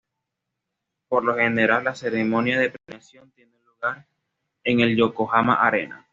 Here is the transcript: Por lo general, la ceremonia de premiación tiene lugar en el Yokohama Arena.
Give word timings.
Por 1.09 1.23
lo 1.23 1.35
general, 1.35 1.83
la 1.83 1.93
ceremonia 1.93 2.57
de 2.57 2.71
premiación 2.71 3.29
tiene 3.33 3.59
lugar 3.61 4.07
en 4.63 4.79
el 4.79 4.95
Yokohama 4.97 5.55
Arena. 5.61 6.07